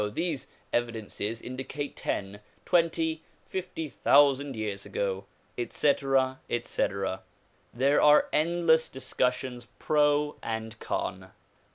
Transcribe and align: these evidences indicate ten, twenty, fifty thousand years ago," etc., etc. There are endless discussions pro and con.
these 0.15 0.47
evidences 0.73 1.43
indicate 1.43 1.95
ten, 1.95 2.39
twenty, 2.65 3.21
fifty 3.47 3.87
thousand 3.87 4.55
years 4.55 4.83
ago," 4.83 5.25
etc., 5.59 6.39
etc. 6.49 7.21
There 7.71 8.01
are 8.01 8.27
endless 8.33 8.89
discussions 8.89 9.67
pro 9.77 10.37
and 10.41 10.79
con. 10.79 11.29